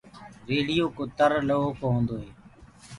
ريڙهيو 0.47 0.85
ڪوُ 0.95 1.03
تر 1.17 1.31
لوه 1.49 1.67
ڪو 1.79 1.85
هوندو 1.93 2.15
هي۔ 2.23 2.29